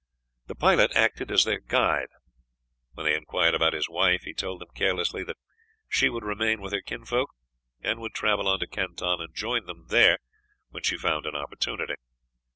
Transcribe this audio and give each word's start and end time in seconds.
The 0.47 0.55
pilot 0.55 0.91
acted 0.95 1.29
as 1.29 1.43
their 1.43 1.59
guide. 1.59 2.07
When 2.93 3.05
they 3.05 3.13
inquired 3.15 3.53
about 3.53 3.73
his 3.75 3.87
wife, 3.87 4.23
he 4.23 4.33
told 4.33 4.59
them 4.59 4.69
carelessly 4.73 5.23
that 5.25 5.37
she 5.87 6.09
would 6.09 6.23
remain 6.23 6.59
with 6.59 6.73
her 6.73 6.81
kinsfolk, 6.81 7.29
and 7.83 7.99
would 7.99 8.15
travel 8.15 8.47
on 8.47 8.57
to 8.61 8.67
Canton 8.67 9.21
and 9.21 9.35
join 9.35 9.69
him 9.69 9.85
there 9.89 10.17
when 10.69 10.81
she 10.81 10.97
found 10.97 11.27
an 11.27 11.35
opportunity. 11.35 11.93